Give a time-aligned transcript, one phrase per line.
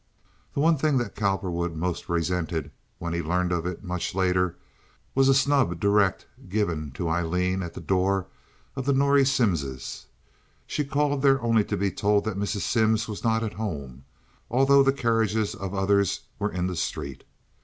[0.55, 4.55] The one thing that Cowperwood most resented, when he learned of it much later,
[5.13, 8.25] was a snub direct given to Aileen at the door
[8.75, 10.07] of the Norrie Simmses';
[10.65, 12.61] she called there only to be told that Mrs.
[12.61, 14.03] Simms was not at home,
[14.49, 17.23] although the carriages of others were in the street.